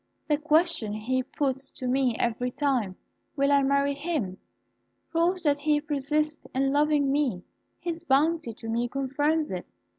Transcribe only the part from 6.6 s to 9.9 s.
loving me: his bounty to me confirms it.